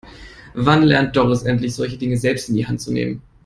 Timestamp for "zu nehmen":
2.81-3.21